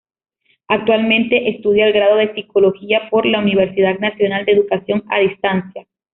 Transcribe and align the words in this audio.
Actualmente 0.67 1.51
estudia 1.51 1.85
el 1.85 1.93
Grado 1.93 2.15
de 2.15 2.33
Psicología 2.33 3.07
por 3.11 3.23
la 3.27 3.37
Universidad 3.37 3.99
Nacional 3.99 4.45
de 4.45 4.53
Educación 4.53 5.03
a 5.11 5.19
Distancia. 5.19 5.85